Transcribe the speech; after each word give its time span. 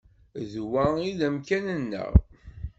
D 0.51 0.53
wa 0.69 0.83
ay 0.97 1.11
d 1.19 1.21
amkan-nneɣ. 1.27 2.11